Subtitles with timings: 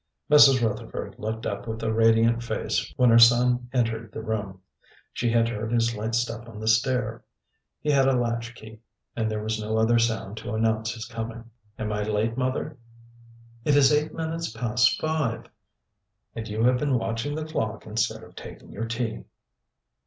[0.31, 0.67] Mrs.
[0.67, 4.59] Rutherford looked up with a radiant face when her son entered the room.
[5.13, 7.23] She had heard his light step on the stair.
[7.81, 8.79] He had a latchkey,
[9.15, 11.51] and there was no other sound to announce his coming.
[11.77, 12.79] "Am I late, mother?"
[13.63, 15.45] "It is eight minutes past five."
[16.33, 19.25] "And you have been watching the clock instead of taking your tea."